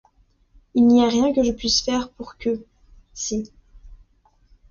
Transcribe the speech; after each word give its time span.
Il 0.73 0.87
n’y 0.87 1.03
a 1.05 1.09
rien 1.09 1.31
que 1.31 1.43
je 1.43 1.51
puisse 1.51 1.81
faire 1.83 2.09
pour 2.09 2.35
que--— 2.37 2.65
Si. 3.13 3.51